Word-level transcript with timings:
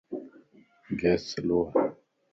گيس 0.99 1.21
سلووَ 1.31 1.59